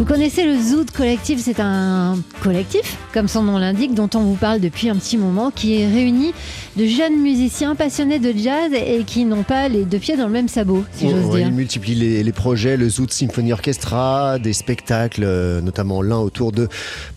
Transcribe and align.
Vous 0.00 0.06
connaissez 0.06 0.46
le 0.46 0.58
Zoot 0.58 0.92
Collectif, 0.92 1.40
c'est 1.42 1.60
un 1.60 2.16
collectif, 2.42 2.96
comme 3.12 3.28
son 3.28 3.42
nom 3.42 3.58
l'indique, 3.58 3.92
dont 3.92 4.08
on 4.14 4.20
vous 4.20 4.34
parle 4.34 4.58
depuis 4.58 4.88
un 4.88 4.96
petit 4.96 5.18
moment, 5.18 5.50
qui 5.50 5.78
est 5.78 5.86
réuni 5.86 6.32
de 6.78 6.86
jeunes 6.86 7.20
musiciens 7.20 7.74
passionnés 7.74 8.18
de 8.18 8.32
jazz 8.34 8.72
et 8.72 9.04
qui 9.04 9.26
n'ont 9.26 9.42
pas 9.42 9.68
les 9.68 9.84
deux 9.84 9.98
pieds 9.98 10.16
dans 10.16 10.24
le 10.24 10.32
même 10.32 10.48
sabot, 10.48 10.84
si 10.94 11.04
Ouais, 11.04 11.10
j'ose 11.10 11.26
ouais, 11.26 11.38
dire. 11.40 11.48
Il 11.48 11.52
multiplie 11.52 11.94
les, 11.94 12.22
les 12.22 12.32
projets, 12.32 12.78
le 12.78 12.88
Zoot 12.88 13.12
Symphony 13.12 13.52
Orchestra, 13.52 14.38
des 14.38 14.54
spectacles, 14.54 15.22
euh, 15.22 15.60
notamment 15.60 16.00
l'un 16.00 16.16
autour 16.16 16.52
de 16.52 16.68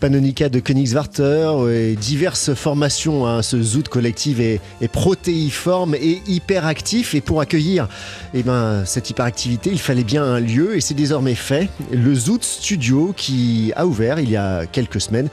Panonica 0.02 0.50
de 0.50 0.60
Königswarter, 0.60 1.54
et 1.72 1.96
diverses 1.96 2.54
formations. 2.54 3.26
hein. 3.26 3.42
Ce 3.44 3.62
Zoot 3.64 3.88
collectif 3.88 4.42
est, 4.42 4.60
est 4.82 4.90
protéiforme 4.90 5.96
et 5.96 6.22
hyperactif. 6.28 7.16
Et 7.16 7.22
pour 7.22 7.40
accueillir 7.40 7.88
eh 8.34 8.44
ben, 8.44 8.84
cette 8.84 9.10
hyperactivité, 9.10 9.70
il 9.72 9.80
fallait 9.80 10.04
bien 10.04 10.26
un 10.26 10.42
lieu, 10.42 10.76
et 10.76 10.82
c'est 10.82 10.96
désormais 10.96 11.36
fait. 11.36 11.70
Le 11.90 12.14
Zoot 12.14 12.44
Studio 12.44 12.73
qui 13.16 13.72
a 13.76 13.86
ouvert 13.86 14.20
il 14.20 14.30
y 14.30 14.38
a 14.38 14.66
quelques 14.66 15.02
semaines 15.02 15.30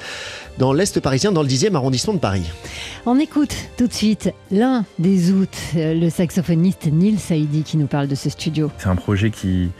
dans 0.58 0.72
l'Est 0.72 1.00
parisien, 1.00 1.32
dans 1.32 1.42
le 1.42 1.48
10e 1.48 1.74
arrondissement 1.74 2.14
de 2.14 2.18
Paris. 2.18 2.50
On 3.06 3.18
écoute 3.18 3.54
tout 3.76 3.86
de 3.86 3.92
suite 3.92 4.32
l'un 4.50 4.84
des 4.98 5.18
Zoot, 5.18 5.48
euh, 5.76 5.94
le 5.94 6.10
saxophoniste 6.10 6.86
Neil 6.92 7.18
Saidi, 7.18 7.62
qui 7.62 7.76
nous 7.76 7.86
parle 7.86 8.08
de 8.08 8.14
ce 8.14 8.28
studio. 8.28 8.70
C'est 8.78 8.88
un 8.88 8.96
projet 8.96 9.30
qui, 9.30 9.70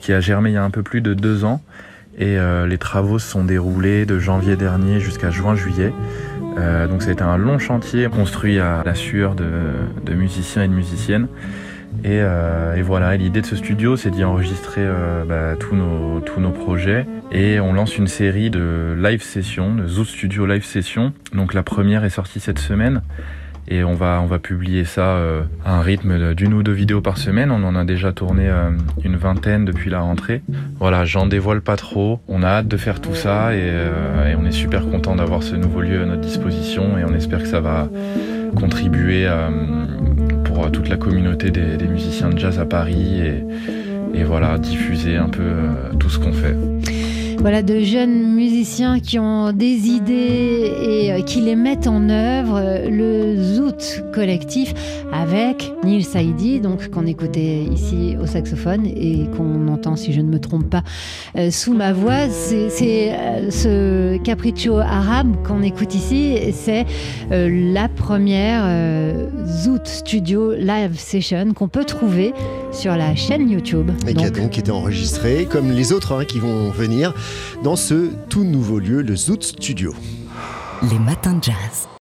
qui 0.00 0.12
a 0.12 0.20
germé 0.20 0.50
il 0.50 0.54
y 0.54 0.58
a 0.58 0.64
un 0.64 0.70
peu 0.70 0.82
plus 0.82 1.00
de 1.00 1.14
deux 1.14 1.44
ans 1.44 1.60
et 2.18 2.38
euh, 2.38 2.66
les 2.66 2.78
travaux 2.78 3.18
se 3.18 3.28
sont 3.28 3.44
déroulés 3.44 4.06
de 4.06 4.18
janvier 4.18 4.56
dernier 4.56 5.00
jusqu'à 5.00 5.30
juin-juillet. 5.30 5.92
Euh, 6.58 6.86
donc 6.86 7.02
ça 7.02 7.10
a 7.10 7.12
été 7.12 7.22
un 7.22 7.36
long 7.36 7.58
chantier 7.58 8.08
construit 8.08 8.58
à 8.58 8.82
la 8.84 8.94
sueur 8.94 9.34
de, 9.34 9.46
de 10.04 10.14
musiciens 10.14 10.62
et 10.62 10.68
de 10.68 10.72
musiciennes. 10.72 11.28
Et, 12.04 12.20
euh, 12.20 12.76
et 12.76 12.82
voilà, 12.82 13.16
l'idée 13.16 13.40
de 13.40 13.46
ce 13.46 13.56
studio, 13.56 13.96
c'est 13.96 14.10
d'y 14.10 14.24
enregistrer 14.24 14.82
euh, 14.84 15.24
bah, 15.24 15.56
tous, 15.58 15.74
nos, 15.74 16.20
tous 16.20 16.40
nos 16.40 16.50
projets. 16.50 17.06
Et 17.32 17.58
on 17.60 17.72
lance 17.72 17.96
une 17.98 18.06
série 18.06 18.50
de 18.50 18.96
live 18.96 19.22
sessions, 19.22 19.74
de 19.74 19.86
Zoo 19.86 20.04
Studio 20.04 20.46
Live 20.46 20.64
Sessions. 20.64 21.12
Donc 21.34 21.54
la 21.54 21.62
première 21.62 22.04
est 22.04 22.10
sortie 22.10 22.40
cette 22.40 22.58
semaine. 22.58 23.02
Et 23.68 23.82
on 23.82 23.94
va, 23.94 24.20
on 24.22 24.26
va 24.26 24.38
publier 24.38 24.84
ça 24.84 25.16
euh, 25.16 25.42
à 25.64 25.76
un 25.76 25.80
rythme 25.80 26.34
d'une 26.34 26.54
ou 26.54 26.62
deux 26.62 26.72
vidéos 26.72 27.00
par 27.00 27.18
semaine. 27.18 27.50
On 27.50 27.64
en 27.64 27.74
a 27.74 27.84
déjà 27.84 28.12
tourné 28.12 28.48
euh, 28.48 28.70
une 29.04 29.16
vingtaine 29.16 29.64
depuis 29.64 29.90
la 29.90 30.00
rentrée. 30.00 30.42
Voilà, 30.78 31.04
j'en 31.04 31.26
dévoile 31.26 31.60
pas 31.62 31.76
trop. 31.76 32.20
On 32.28 32.44
a 32.44 32.48
hâte 32.48 32.68
de 32.68 32.76
faire 32.76 33.00
tout 33.00 33.16
ça 33.16 33.54
et, 33.54 33.60
euh, 33.60 34.30
et 34.30 34.36
on 34.36 34.44
est 34.46 34.52
super 34.52 34.88
content 34.88 35.16
d'avoir 35.16 35.42
ce 35.42 35.56
nouveau 35.56 35.80
lieu 35.80 36.00
à 36.00 36.06
notre 36.06 36.20
disposition 36.20 36.96
et 36.96 37.04
on 37.04 37.12
espère 37.12 37.40
que 37.40 37.48
ça 37.48 37.60
va 37.60 37.88
contribuer 38.56 39.26
euh, 39.26 39.48
pour 40.56 40.72
toute 40.72 40.88
la 40.88 40.96
communauté 40.96 41.50
des, 41.50 41.76
des 41.76 41.86
musiciens 41.86 42.30
de 42.30 42.38
jazz 42.38 42.58
à 42.58 42.64
Paris 42.64 43.20
et, 43.20 43.44
et 44.14 44.24
voilà, 44.24 44.56
diffuser 44.56 45.16
un 45.16 45.28
peu 45.28 45.42
euh, 45.42 45.92
tout 46.00 46.08
ce 46.08 46.18
qu'on 46.18 46.32
fait. 46.32 46.56
Voilà, 47.40 47.62
de 47.62 47.80
jeunes 47.80 48.34
musiciens 48.34 48.98
qui 48.98 49.18
ont 49.18 49.52
des 49.52 49.88
idées 49.88 50.72
et 50.82 51.12
euh, 51.12 51.22
qui 51.22 51.40
les 51.40 51.54
mettent 51.54 51.86
en 51.86 52.08
œuvre. 52.08 52.56
Euh, 52.56 52.88
Le 52.90 53.42
Zoot 53.42 54.04
collectif 54.12 54.74
avec 55.12 55.72
Neil 55.84 56.02
Saidi, 56.02 56.60
donc 56.60 56.88
qu'on 56.88 57.06
écoutait 57.06 57.62
ici 57.62 58.16
au 58.20 58.26
saxophone 58.26 58.86
et 58.86 59.26
qu'on 59.36 59.68
entend, 59.68 59.96
si 59.96 60.12
je 60.12 60.20
ne 60.20 60.28
me 60.28 60.40
trompe 60.40 60.68
pas, 60.68 60.82
euh, 61.36 61.50
sous 61.50 61.74
ma 61.74 61.92
voix. 61.92 62.28
C'est 62.28 63.14
ce 63.50 64.16
capriccio 64.18 64.78
arabe 64.78 65.36
qu'on 65.46 65.62
écoute 65.62 65.94
ici. 65.94 66.36
C'est 66.52 66.86
la 67.30 67.88
première 67.88 68.64
Zoot 69.46 69.86
Studio 69.86 70.52
Live 70.54 70.98
Session 70.98 71.52
qu'on 71.54 71.68
peut 71.68 71.84
trouver 71.84 72.32
sur 72.72 72.96
la 72.96 73.14
chaîne 73.14 73.48
YouTube. 73.48 73.90
Et 74.06 74.14
qui 74.14 74.24
a 74.24 74.30
Donc, 74.30 74.40
donc 74.40 74.58
été 74.58 74.70
enregistré, 74.70 75.46
comme 75.50 75.70
les 75.70 75.92
autres 75.92 76.12
hein, 76.12 76.24
qui 76.24 76.38
vont 76.38 76.70
venir, 76.70 77.14
dans 77.62 77.76
ce 77.76 78.10
tout 78.28 78.44
nouveau 78.44 78.78
lieu, 78.78 79.02
le 79.02 79.16
Zoot 79.16 79.42
Studio. 79.42 79.94
Les 80.90 80.98
matins 80.98 81.34
de 81.34 81.44
jazz. 81.44 81.95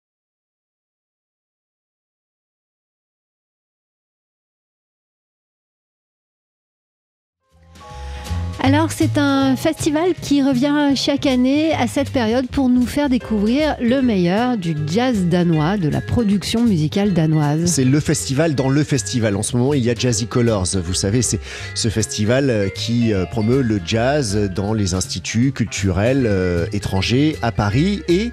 Alors 8.66 8.94
c'est 8.94 9.18
un 9.18 9.58
festival 9.58 10.14
qui 10.22 10.42
revient 10.42 10.94
chaque 10.96 11.26
année 11.26 11.74
à 11.74 11.86
cette 11.86 12.10
période 12.12 12.48
pour 12.48 12.70
nous 12.70 12.86
faire 12.86 13.10
découvrir 13.10 13.76
le 13.82 14.02
meilleur 14.02 14.56
du 14.56 14.74
jazz 14.88 15.26
danois, 15.26 15.76
de 15.76 15.90
la 15.90 16.00
production 16.00 16.64
musicale 16.64 17.12
danoise. 17.12 17.66
C'est 17.66 17.84
le 17.84 18.00
festival 18.00 18.56
dans 18.56 18.70
le 18.70 18.86
festival. 18.86 19.36
En 19.36 19.44
ce 19.44 19.58
moment, 19.58 19.74
il 19.74 19.84
y 19.84 19.90
a 19.90 19.96
Jazzy 19.96 20.28
Colors. 20.28 20.78
Vous 20.82 20.94
savez, 20.94 21.22
c'est 21.22 21.42
ce 21.76 21.90
festival 21.90 22.50
euh, 22.50 22.70
qui 22.70 23.12
euh, 23.12 23.26
promeut 23.26 23.62
le 23.62 23.82
jazz 23.86 24.50
dans 24.56 24.74
les 24.74 24.94
instituts 24.94 25.52
culturels 25.52 26.24
euh, 26.26 26.66
étrangers 26.72 27.36
à 27.42 27.52
Paris 27.52 28.02
et 28.08 28.32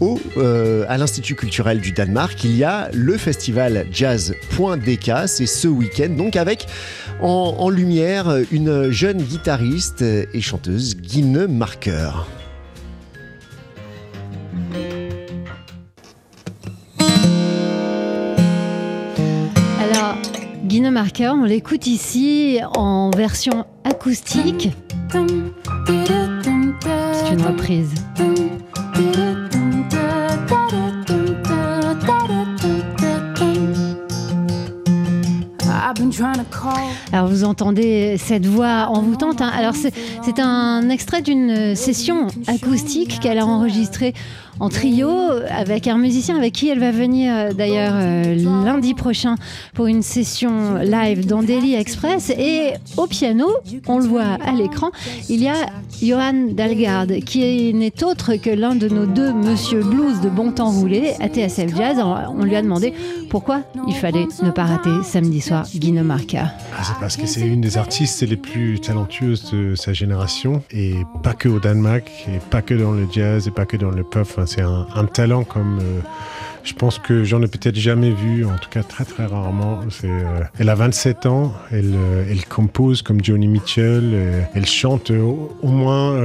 au, 0.00 0.20
euh, 0.36 0.84
à 0.88 0.98
l'Institut 0.98 1.34
culturel 1.34 1.80
du 1.80 1.92
Danemark, 1.92 2.42
il 2.44 2.56
y 2.56 2.64
a 2.64 2.88
le 2.92 3.16
festival 3.16 3.86
jazz.dk. 3.92 5.10
C'est 5.26 5.46
ce 5.46 5.68
week-end, 5.68 6.10
donc 6.10 6.36
avec 6.36 6.66
en, 7.20 7.56
en 7.58 7.68
lumière 7.68 8.36
une 8.52 8.90
jeune 8.90 9.22
guitariste 9.22 10.02
et 10.02 10.40
chanteuse, 10.40 10.96
Guine 10.96 11.46
Marker. 11.46 12.10
Alors 19.80 20.16
Guine 20.64 20.90
Marker, 20.90 21.30
on 21.34 21.44
l'écoute 21.44 21.86
ici 21.86 22.60
en 22.74 23.10
version 23.10 23.66
acoustique. 23.84 24.70
C'est 25.10 25.20
une 27.32 27.42
reprise. 27.42 27.94
Alors 37.12 37.28
vous 37.28 37.44
entendez 37.44 38.16
cette 38.18 38.46
voix 38.46 38.88
envoûtante. 38.90 39.40
hein. 39.40 39.50
Alors 39.56 39.74
c'est 39.74 40.38
un 40.38 40.88
extrait 40.90 41.22
d'une 41.22 41.74
session 41.74 42.26
acoustique 42.46 43.20
qu'elle 43.20 43.38
a 43.38 43.46
enregistrée 43.46 44.14
en 44.60 44.68
trio 44.68 45.10
avec 45.50 45.86
un 45.86 45.98
musicien 45.98 46.36
avec 46.36 46.52
qui 46.52 46.68
elle 46.68 46.80
va 46.80 46.90
venir 46.90 47.32
euh, 47.34 47.52
d'ailleurs 47.52 47.94
euh, 47.94 48.34
lundi 48.64 48.94
prochain 48.94 49.36
pour 49.74 49.86
une 49.86 50.02
session 50.02 50.76
live 50.76 51.26
dans 51.26 51.42
Daily 51.42 51.74
Express. 51.74 52.30
Et 52.30 52.72
au 52.96 53.06
piano, 53.06 53.48
on 53.86 53.98
le 53.98 54.06
voit 54.06 54.36
à 54.44 54.52
l'écran, 54.52 54.90
il 55.28 55.42
y 55.42 55.48
a 55.48 55.66
Johan 56.02 56.52
Dalgard 56.52 57.06
qui 57.24 57.72
n'est 57.74 58.02
autre 58.04 58.36
que 58.36 58.50
l'un 58.50 58.74
de 58.74 58.88
nos 58.88 59.06
deux 59.06 59.32
Monsieur 59.32 59.82
Blues 59.82 60.20
de 60.20 60.28
bon 60.28 60.52
temps 60.52 60.70
roulé 60.70 61.12
à 61.20 61.28
TSF 61.28 61.76
Jazz. 61.76 61.98
On 62.00 62.44
lui 62.44 62.56
a 62.56 62.62
demandé 62.62 62.92
pourquoi 63.30 63.62
il 63.86 63.94
fallait 63.94 64.26
ne 64.42 64.50
pas 64.50 64.64
rater 64.64 64.90
samedi 65.04 65.40
soir 65.40 65.66
Guino 65.74 66.02
Marca. 66.02 66.52
Ah, 66.76 66.82
C'est 66.84 66.98
parce 67.00 67.16
que 67.16 67.26
c'est 67.26 67.46
une 67.46 67.60
des 67.60 67.76
artistes 67.78 68.22
les 68.22 68.36
plus 68.36 68.80
talentueuses 68.80 69.50
de 69.52 69.74
sa 69.74 69.92
génération 69.92 70.62
et 70.70 70.94
pas 71.22 71.34
que 71.34 71.48
au 71.48 71.60
Danemark 71.60 72.10
et 72.28 72.38
pas 72.50 72.62
que 72.62 72.74
dans 72.74 72.92
le 72.92 73.06
jazz 73.10 73.46
et 73.46 73.50
pas 73.50 73.66
que 73.66 73.76
dans 73.76 73.90
le. 73.90 74.04
Enfin, 74.16 74.46
c'est 74.48 74.62
un, 74.62 75.04
talent 75.12 75.44
comme 75.44 75.78
euh, 75.80 76.00
je 76.64 76.72
pense 76.74 76.98
que 76.98 77.24
j'en 77.24 77.42
ai 77.42 77.46
peut-être 77.46 77.76
jamais 77.76 78.10
vu, 78.10 78.44
en 78.44 78.56
tout 78.56 78.68
cas 78.70 78.82
très 78.82 79.04
très 79.04 79.26
rarement. 79.26 79.80
Euh, 80.04 80.42
elle 80.58 80.68
a 80.68 80.74
27 80.74 81.26
ans, 81.26 81.52
elle, 81.70 81.94
euh, 81.94 82.24
elle 82.30 82.44
compose 82.44 83.02
comme 83.02 83.22
Johnny 83.22 83.48
Mitchell, 83.48 84.10
euh, 84.12 84.42
elle 84.54 84.66
chante 84.66 85.10
au, 85.10 85.56
moins 85.62 86.18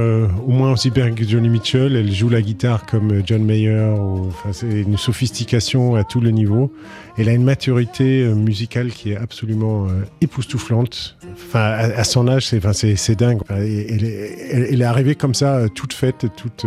au 0.46 0.50
moins 0.50 0.72
aussi 0.72 0.90
bien 0.90 1.12
que 1.12 1.24
Johnny 1.24 1.48
Mitchell, 1.48 1.96
elle 1.96 2.12
joue 2.12 2.28
la 2.28 2.42
guitare 2.42 2.86
comme 2.86 3.22
John 3.24 3.44
Mayer. 3.44 3.94
c'est 4.52 4.66
une 4.66 4.96
sophistication 4.96 5.94
à 5.94 6.04
tous 6.04 6.20
les 6.20 6.32
niveaux. 6.32 6.72
Elle 7.16 7.28
a 7.28 7.32
une 7.32 7.44
maturité 7.44 8.26
musicale 8.34 8.90
qui 8.90 9.12
est 9.12 9.16
absolument 9.16 9.86
époustouflante. 10.20 11.16
À, 11.52 12.02
son 12.04 12.26
âge, 12.26 12.46
c'est, 12.46 13.14
dingue. 13.16 13.40
Elle, 13.48 14.04
est- 14.04 14.82
arrivée 14.84 15.14
comme 15.14 15.34
ça, 15.34 15.68
toute 15.74 15.92
faite, 15.92 16.26
toute 16.36 16.66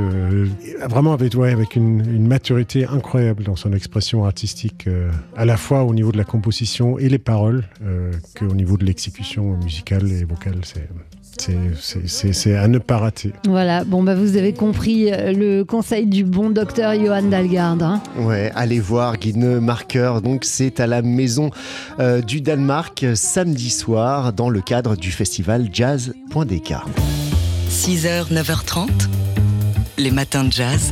vraiment 0.90 1.14
avec, 1.14 1.76
une 1.76 2.28
maturité 2.28 2.86
incroyable 2.86 3.44
dans 3.44 3.57
son 3.58 3.74
expression 3.74 4.24
artistique, 4.26 4.86
euh, 4.88 5.12
à 5.36 5.44
la 5.46 5.58
fois 5.58 5.84
au 5.84 5.94
niveau 5.94 6.12
de 6.12 6.18
la 6.18 6.24
composition 6.24 6.98
et 6.98 7.10
les 7.10 7.18
paroles, 7.20 7.66
euh, 7.84 8.12
qu'au 8.38 8.54
niveau 8.54 8.78
de 8.78 8.86
l'exécution 8.86 9.58
musicale 9.58 10.10
et 10.12 10.24
vocale. 10.24 10.62
C'est, 11.40 12.34
c'est, 12.34 12.56
à 12.56 12.68
ne 12.68 12.80
pas 12.80 12.98
rater. 12.98 13.32
Voilà, 13.46 13.84
bon 13.84 14.02
bah 14.02 14.16
vous 14.16 14.38
avez 14.38 14.54
compris 14.54 15.12
euh, 15.14 15.34
le 15.34 15.64
conseil 15.64 16.08
du 16.08 16.24
bon 16.24 16.50
docteur 16.50 16.96
Johan 16.96 17.22
Dalgard. 17.24 17.78
hein. 17.84 18.02
Ouais, 18.18 18.52
allez 18.56 18.80
voir 18.80 19.18
Guine 19.18 19.60
Marker. 19.60 20.14
Donc, 20.24 20.46
c'est 20.46 20.80
à 20.80 20.88
la 20.88 21.04
maison 21.04 21.52
euh, 22.00 22.22
du 22.22 22.42
Danemark 22.42 23.06
samedi 23.14 23.70
soir 23.70 24.34
dans 24.34 24.50
le 24.50 24.62
cadre 24.62 24.96
du 24.96 25.12
festival 25.12 25.70
jazz.dk. 25.72 26.74
6h, 27.70 28.34
9h30, 28.34 28.88
les 30.00 30.12
matins 30.12 30.44
de 30.44 30.52
jazz. 30.52 30.92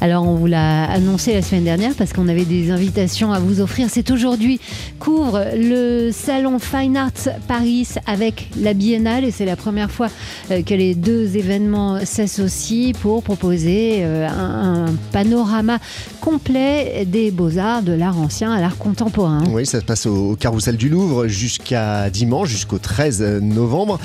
Alors 0.00 0.24
on 0.24 0.36
vous 0.36 0.46
l'a 0.46 0.84
annoncé 0.84 1.34
la 1.34 1.42
semaine 1.42 1.64
dernière 1.64 1.92
parce 1.94 2.12
qu'on 2.12 2.28
avait 2.28 2.44
des 2.44 2.70
invitations 2.70 3.32
à 3.32 3.40
vous 3.40 3.60
offrir. 3.60 3.88
C'est 3.90 4.12
aujourd'hui 4.12 4.60
couvre 5.00 5.44
le 5.56 6.10
salon 6.12 6.60
Fine 6.60 6.96
Arts 6.96 7.28
Paris 7.48 7.88
avec 8.06 8.48
la 8.60 8.74
Biennale 8.74 9.24
et 9.24 9.32
c'est 9.32 9.44
la 9.44 9.56
première 9.56 9.90
fois 9.90 10.08
euh, 10.52 10.62
que 10.62 10.74
les 10.74 10.94
deux 10.94 11.36
événements 11.36 11.98
s'associent 12.04 12.92
pour 13.00 13.24
proposer 13.24 13.98
euh, 14.02 14.28
un, 14.28 14.86
panorama 15.10 15.78
complet 16.20 17.04
des 17.04 17.32
beaux-arts, 17.32 17.82
de 17.82 17.92
l'art 17.92 18.18
ancien 18.18 18.52
à 18.52 18.60
l'art 18.60 18.76
contemporain. 18.76 19.42
Oui, 19.50 19.66
ça 19.66 19.80
se 19.80 19.84
passe 19.84 20.06
au 20.06 20.36
Carrousel 20.36 20.76
du 20.76 20.88
Louvre 20.88 21.26
jusqu'à 21.26 22.08
dimanche, 22.10 22.50
jusqu'au 22.50 22.78
13 22.78 23.40
novembre. 23.42 23.98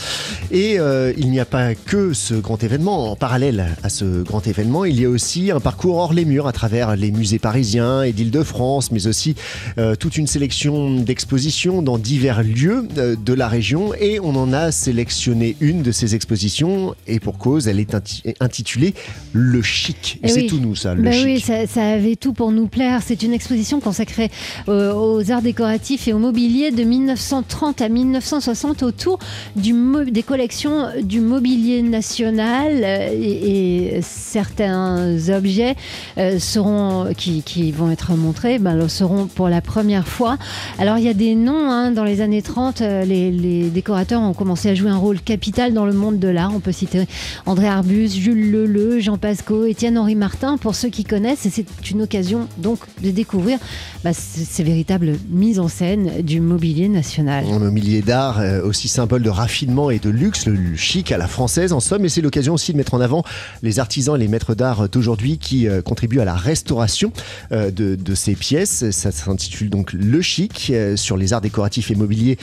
Et 0.51 0.79
euh, 0.79 1.13
il 1.17 1.29
n'y 1.29 1.39
a 1.39 1.45
pas 1.45 1.75
que 1.75 2.13
ce 2.13 2.33
grand 2.33 2.63
événement. 2.63 3.11
En 3.11 3.15
parallèle 3.15 3.75
à 3.83 3.89
ce 3.89 4.23
grand 4.23 4.47
événement, 4.47 4.85
il 4.85 4.99
y 4.99 5.05
a 5.05 5.09
aussi 5.09 5.51
un 5.51 5.59
parcours 5.59 5.82
hors 5.91 6.13
les 6.13 6.25
murs 6.25 6.47
à 6.47 6.51
travers 6.53 6.95
les 6.95 7.11
musées 7.11 7.39
parisiens 7.39 8.03
et 8.03 8.11
d'Île-de-France, 8.13 8.91
mais 8.91 9.07
aussi 9.07 9.35
euh, 9.77 9.95
toute 9.95 10.17
une 10.17 10.27
sélection 10.27 10.95
d'expositions 10.99 11.81
dans 11.81 11.97
divers 11.97 12.43
lieux 12.43 12.87
euh, 12.97 13.15
de 13.15 13.33
la 13.33 13.47
région. 13.47 13.93
Et 13.99 14.19
on 14.19 14.35
en 14.35 14.53
a 14.53 14.71
sélectionné 14.71 15.55
une 15.59 15.81
de 15.81 15.91
ces 15.91 16.15
expositions, 16.15 16.95
et 17.07 17.19
pour 17.19 17.37
cause, 17.37 17.67
elle 17.67 17.79
est 17.79 17.93
inti- 17.93 18.33
intitulée 18.39 18.93
Le 19.33 19.61
Chic. 19.61 20.19
Et 20.23 20.25
Eh 20.25 20.27
c'est 20.29 20.41
oui. 20.41 20.47
tout 20.47 20.59
nous, 20.59 20.75
ça, 20.75 20.93
Le 20.95 21.03
Ben 21.03 21.13
Chic. 21.13 21.25
oui, 21.25 21.39
ça, 21.39 21.67
ça 21.67 21.83
avait 21.91 22.15
tout 22.15 22.33
pour 22.33 22.51
nous 22.51 22.67
plaire. 22.67 23.01
C'est 23.05 23.23
une 23.23 23.33
exposition 23.33 23.79
consacrée 23.79 24.29
euh, 24.69 24.93
aux 24.93 25.31
arts 25.31 25.41
décoratifs 25.41 26.07
et 26.07 26.13
au 26.13 26.19
mobilier 26.19 26.71
de 26.71 26.83
1930 26.83 27.81
à 27.81 27.89
1960 27.89 28.83
autour 28.83 29.19
du 29.55 29.73
des 30.11 30.23
collections 30.23 30.87
du 31.01 31.19
mobilier 31.19 31.81
national 31.81 32.83
et, 33.13 33.95
et 33.97 34.01
certains 34.01 35.17
objets 35.29 35.72
euh, 36.17 36.39
seront 36.39 37.13
qui, 37.17 37.41
qui 37.43 37.71
vont 37.71 37.91
être 37.91 38.13
montrés 38.13 38.59
ben, 38.59 38.75
le 38.75 38.87
seront 38.87 39.27
pour 39.27 39.49
la 39.49 39.61
première 39.61 40.07
fois. 40.07 40.37
Alors 40.79 40.97
il 40.97 41.03
y 41.03 41.09
a 41.09 41.13
des 41.13 41.35
noms 41.35 41.69
hein, 41.71 41.91
dans 41.91 42.03
les 42.03 42.21
années 42.21 42.41
30, 42.41 42.81
euh, 42.81 43.05
les, 43.05 43.31
les 43.31 43.69
décorateurs 43.69 44.21
ont 44.21 44.33
commencé 44.33 44.69
à 44.69 44.75
jouer 44.75 44.89
un 44.89 44.97
rôle 44.97 45.19
capital 45.19 45.73
dans 45.73 45.85
le 45.85 45.93
monde 45.93 46.19
de 46.19 46.27
l'art. 46.27 46.51
On 46.55 46.59
peut 46.59 46.71
citer 46.71 47.05
André 47.45 47.67
Arbus, 47.67 48.09
Jules 48.09 48.51
Leleu, 48.51 48.99
Jean 48.99 49.17
Pasco, 49.17 49.65
Étienne-Henri 49.65 50.15
Martin, 50.15 50.57
pour 50.57 50.75
ceux 50.75 50.89
qui 50.89 51.03
connaissent. 51.03 51.45
Et 51.45 51.49
c'est 51.49 51.65
une 51.89 52.01
occasion 52.01 52.47
donc 52.57 52.79
de 53.01 53.11
découvrir 53.11 53.59
bah, 54.03 54.11
ces 54.13 54.63
véritables 54.63 55.13
mises 55.29 55.59
en 55.59 55.67
scène 55.67 56.21
du 56.21 56.39
mobilier 56.39 56.89
national. 56.89 57.45
Un 57.51 57.59
mobilier 57.59 58.01
d'art 58.01 58.39
euh, 58.39 58.61
aussi 58.63 58.87
symbole 58.87 59.23
de 59.23 59.29
raffinement 59.29 59.89
et 59.89 59.99
de 59.99 60.09
luxe, 60.09 60.45
le 60.45 60.75
chic 60.75 61.11
à 61.11 61.17
la 61.17 61.27
française 61.27 61.73
en 61.73 61.79
somme, 61.79 62.05
et 62.05 62.09
c'est 62.09 62.21
l'occasion 62.21 62.53
aussi 62.53 62.73
de 62.73 62.77
mettre 62.77 62.93
en 62.93 63.01
avant 63.01 63.23
les 63.61 63.79
artisans 63.79 64.15
et 64.15 64.19
les 64.19 64.27
maîtres 64.27 64.55
d'art 64.55 64.89
d'aujourd'hui 64.89 65.37
qui 65.37 65.62
euh, 65.67 65.81
contribuent 65.81 66.19
à 66.19 66.25
la 66.25 66.35
restauration 66.35 67.11
euh, 67.51 67.71
de, 67.71 67.95
de 67.95 68.15
ces 68.15 68.35
pièces. 68.35 68.89
Ça 68.91 69.11
s'intitule 69.11 69.69
donc 69.69 69.93
Le 69.93 70.21
Chic 70.21 70.69
euh, 70.69 70.95
sur 70.95 71.17
les 71.17 71.33
arts 71.33 71.41
décoratifs 71.41 71.91
et 71.91 71.95
mobiliers 71.95 72.37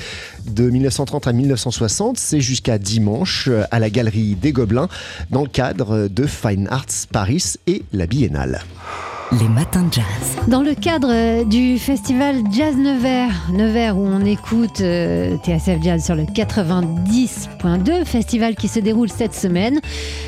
de 0.47 0.69
1930 0.71 1.27
à 1.27 1.33
1960. 1.33 2.19
C'est 2.19 2.41
jusqu'à 2.41 2.79
dimanche 2.79 3.49
à 3.71 3.79
la 3.79 3.91
Galerie 3.91 4.35
des 4.35 4.53
Gobelins 4.53 4.89
dans 5.31 5.43
le 5.43 5.49
cadre 5.49 6.09
de 6.09 6.27
Fine 6.27 6.69
Arts 6.71 7.07
Paris 7.13 7.55
et 7.67 7.83
la 7.93 8.07
Biennale. 8.07 8.63
Les 9.39 9.49
matins 9.49 9.85
de 9.85 9.93
jazz. 9.93 10.05
Dans 10.49 10.63
le 10.63 10.75
cadre 10.75 11.45
du 11.45 11.79
festival 11.79 12.43
Jazz 12.51 12.77
Nevers, 12.77 13.31
Nevers 13.53 13.97
où 13.97 14.05
on 14.05 14.25
écoute 14.25 14.81
euh, 14.81 15.37
TSF 15.45 15.81
Jazz 15.85 16.05
sur 16.05 16.17
le 16.17 16.25
90.2, 16.25 18.05
festival 18.05 18.57
qui 18.57 18.67
se 18.67 18.81
déroule 18.81 19.09
cette 19.09 19.35
semaine, 19.35 19.81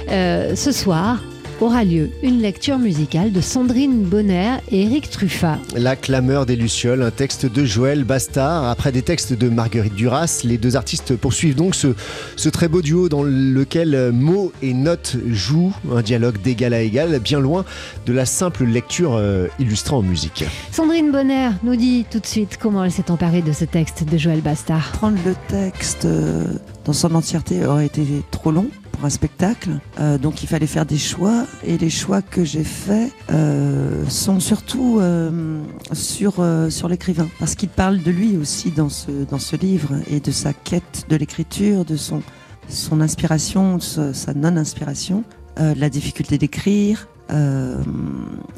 euh, 0.08 0.54
ce 0.54 0.70
soir 0.70 1.18
aura 1.60 1.84
lieu 1.84 2.10
une 2.22 2.40
lecture 2.40 2.78
musicale 2.78 3.32
de 3.32 3.40
Sandrine 3.40 4.02
Bonner 4.02 4.56
et 4.70 4.82
Eric 4.82 5.10
Truffat. 5.10 5.58
La 5.76 5.96
clameur 5.96 6.46
des 6.46 6.56
Lucioles, 6.56 7.02
un 7.02 7.10
texte 7.10 7.46
de 7.46 7.64
Joël 7.64 8.04
Bastard. 8.04 8.68
Après 8.68 8.92
des 8.92 9.02
textes 9.02 9.32
de 9.32 9.48
Marguerite 9.48 9.94
Duras, 9.94 10.42
les 10.44 10.58
deux 10.58 10.76
artistes 10.76 11.16
poursuivent 11.16 11.54
donc 11.54 11.74
ce, 11.74 11.88
ce 12.36 12.48
très 12.48 12.68
beau 12.68 12.82
duo 12.82 13.08
dans 13.08 13.22
lequel 13.22 14.10
mots 14.12 14.52
et 14.62 14.74
notes 14.74 15.16
jouent, 15.28 15.74
un 15.92 16.02
dialogue 16.02 16.40
d'égal 16.42 16.74
à 16.74 16.80
égal, 16.80 17.18
bien 17.18 17.40
loin 17.40 17.64
de 18.06 18.12
la 18.12 18.26
simple 18.26 18.64
lecture 18.64 19.14
euh, 19.14 19.48
illustrant 19.58 19.98
en 19.98 20.02
musique. 20.02 20.44
Sandrine 20.70 21.12
Bonner 21.12 21.50
nous 21.62 21.76
dit 21.76 22.04
tout 22.10 22.18
de 22.18 22.26
suite 22.26 22.58
comment 22.60 22.84
elle 22.84 22.92
s'est 22.92 23.10
emparée 23.10 23.42
de 23.42 23.52
ce 23.52 23.64
texte 23.64 24.04
de 24.04 24.18
Joël 24.18 24.40
Bastard. 24.40 24.90
Prendre 24.92 25.18
le 25.24 25.34
texte 25.48 26.04
euh, 26.04 26.44
dans 26.84 26.92
son 26.92 27.14
entièreté 27.14 27.64
aurait 27.64 27.86
été 27.86 28.02
trop 28.30 28.50
long 28.50 28.66
un 29.04 29.10
spectacle, 29.10 29.78
Euh, 29.98 30.18
donc 30.18 30.42
il 30.42 30.48
fallait 30.48 30.66
faire 30.66 30.86
des 30.86 30.98
choix 30.98 31.46
et 31.64 31.76
les 31.78 31.90
choix 31.90 32.22
que 32.22 32.44
j'ai 32.44 32.64
faits 32.64 33.12
euh, 33.30 34.04
sont 34.08 34.40
surtout 34.40 34.98
euh, 35.00 35.62
sur, 35.92 36.44
sur 36.70 36.88
l'écrivain 36.88 37.28
parce 37.38 37.54
qu'il 37.54 37.68
parle 37.68 38.02
de 38.02 38.10
lui 38.10 38.36
aussi 38.36 38.70
dans 38.70 38.88
ce, 38.88 39.10
dans 39.28 39.38
ce 39.38 39.56
livre 39.56 39.90
et 40.10 40.20
de 40.20 40.30
sa 40.30 40.52
quête 40.52 41.04
de 41.08 41.16
l'écriture, 41.16 41.84
de 41.84 41.96
son, 41.96 42.22
son 42.68 43.00
inspiration, 43.00 43.78
sa, 43.80 44.34
non-inspiration, 44.34 45.24
la 45.56 45.88
difficulté 45.90 46.38
d'écrire. 46.38 47.08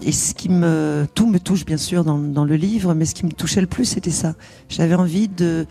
Et 0.03 0.13
ce 0.13 0.35
qui 0.35 0.49
me 0.49 1.07
tout 1.15 1.27
me 1.27 1.39
touche 1.39 1.65
bien 1.65 1.77
sûr 1.77 2.05
dans, 2.05 2.19
dans 2.19 2.45
le 2.45 2.57
livre, 2.57 2.95
mais 2.95 3.05
ce 3.05 3.15
qui 3.15 3.25
me 3.25 3.33
touchait 3.33 3.61
le 3.61 3.67
plus 3.67 3.85
c'était 3.85 4.11
ça. 4.11 4.35
J'avais 4.69 4.95
envie 4.95 5.29
de 5.29 5.67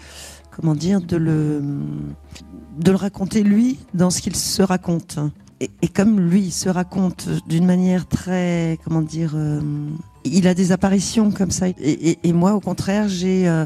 comment 0.55 0.75
dire 0.75 1.01
de 1.01 1.17
le 1.17 1.61
de 2.77 2.91
le 2.91 2.97
raconter 2.97 3.43
lui 3.43 3.79
dans 3.93 4.09
ce 4.09 4.21
qu'il 4.21 4.35
se 4.35 4.63
raconte. 4.63 5.19
Et, 5.81 5.87
comme 5.87 6.19
lui 6.19 6.51
se 6.51 6.67
raconte 6.67 7.29
d'une 7.47 7.65
manière 7.65 8.07
très 8.07 8.77
comment 8.83 9.01
dire, 9.01 9.33
euh, 9.35 9.61
il 10.25 10.47
a 10.47 10.53
des 10.53 10.71
apparitions 10.71 11.31
comme 11.31 11.51
ça. 11.51 11.67
Et, 11.79 12.33
moi 12.33 12.53
au 12.53 12.59
contraire 12.59 13.07
j'ai 13.07 13.47
euh, 13.47 13.65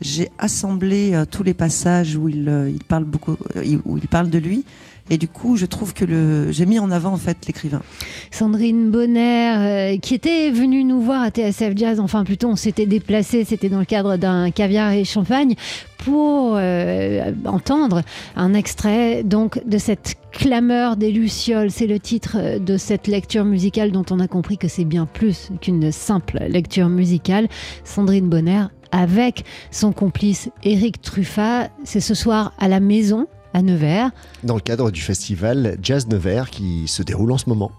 j'ai 0.00 0.30
assemblé 0.38 1.14
euh, 1.14 1.24
tous 1.24 1.42
les 1.42 1.54
passages 1.54 2.16
où 2.16 2.28
il, 2.28 2.72
il 2.72 2.84
parle 2.84 3.04
beaucoup, 3.04 3.36
où 3.84 3.98
il 3.98 4.08
parle 4.08 4.30
de 4.30 4.38
lui. 4.38 4.64
Et 5.10 5.18
du 5.18 5.28
coup, 5.28 5.56
je 5.56 5.66
trouve 5.66 5.94
que 5.94 6.04
le, 6.04 6.50
j'ai 6.50 6.66
mis 6.66 6.78
en 6.78 6.90
avant 6.90 7.12
en 7.12 7.16
fait 7.16 7.46
l'écrivain. 7.46 7.82
Sandrine 8.30 8.90
Bonner, 8.90 9.56
euh, 9.56 9.98
qui 9.98 10.14
était 10.14 10.50
venue 10.50 10.82
nous 10.82 11.00
voir 11.00 11.22
à 11.22 11.30
TSF 11.30 11.72
Jazz, 11.76 12.00
enfin 12.00 12.24
plutôt 12.24 12.48
on 12.48 12.56
s'était 12.56 12.86
déplacé, 12.86 13.44
c'était 13.44 13.68
dans 13.68 13.78
le 13.78 13.84
cadre 13.84 14.16
d'un 14.16 14.50
caviar 14.50 14.92
et 14.92 15.04
champagne, 15.04 15.54
pour 15.98 16.54
euh, 16.56 17.32
entendre 17.44 18.02
un 18.36 18.54
extrait 18.54 19.22
donc 19.22 19.64
de 19.66 19.78
cette 19.78 20.16
clameur 20.32 20.96
des 20.96 21.12
Lucioles. 21.12 21.70
C'est 21.70 21.86
le 21.86 22.00
titre 22.00 22.36
euh, 22.38 22.58
de 22.58 22.76
cette 22.76 23.06
lecture 23.06 23.44
musicale 23.44 23.92
dont 23.92 24.04
on 24.10 24.18
a 24.18 24.28
compris 24.28 24.58
que 24.58 24.68
c'est 24.68 24.84
bien 24.84 25.06
plus 25.06 25.50
qu'une 25.60 25.92
simple 25.92 26.38
lecture 26.48 26.88
musicale. 26.88 27.48
Sandrine 27.84 28.28
Bonner 28.28 28.64
avec 28.92 29.44
son 29.70 29.92
complice 29.92 30.48
Éric 30.62 31.00
Truffat, 31.00 31.68
c'est 31.84 32.00
ce 32.00 32.14
soir 32.14 32.52
à 32.58 32.68
la 32.68 32.80
maison 32.80 33.26
à 33.56 33.62
Nevers. 33.62 34.10
Dans 34.44 34.54
le 34.54 34.60
cadre 34.60 34.90
du 34.90 35.00
festival 35.00 35.78
Jazz 35.82 36.06
Nevers 36.08 36.50
qui 36.50 36.86
se 36.86 37.02
déroule 37.02 37.32
en 37.32 37.38
ce 37.38 37.48
moment. 37.48 37.72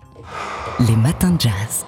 Les 0.79 0.95
matins 0.95 1.31
de 1.31 1.39
jazz. 1.39 1.85